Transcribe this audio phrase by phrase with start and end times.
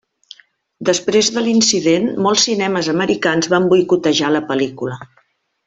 [0.89, 5.01] Després de l'incident molts cinemes americans van boicotejar la pel·lícula.